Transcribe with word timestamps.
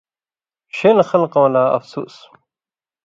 ݜِلہۡ 0.75 1.07
خلکؤں 1.11 1.49
لا 1.53 1.63
افسُوس! 1.77 2.15